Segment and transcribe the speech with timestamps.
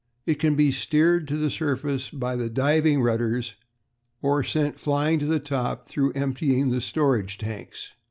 [0.25, 3.53] "It can be steered to the surface by the diving rudders,
[4.19, 7.91] or sent flying to the top through emptying the storage tanks.